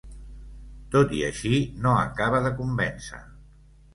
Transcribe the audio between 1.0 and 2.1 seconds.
i així, no